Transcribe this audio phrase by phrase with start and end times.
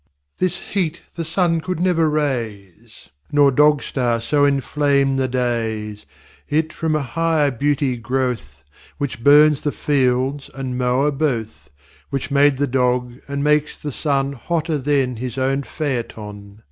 [0.01, 6.07] III This heat the Sun could never raise, Nor Dog star so inflame's the dayes.
[6.49, 8.63] It from an higher Beauty grow'th,
[8.97, 11.69] Which burns the Fields and Mower both:
[12.09, 16.59] Which made the Dog, and makes the Sun Hotter then his own Phaeton.